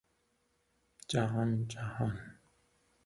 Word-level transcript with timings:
جهان 1.09 1.67
جهان 1.67 2.39